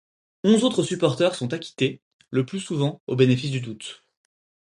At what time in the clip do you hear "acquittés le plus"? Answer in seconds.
1.53-2.59